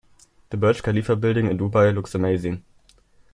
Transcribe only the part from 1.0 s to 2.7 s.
building in Dubai looks amazing.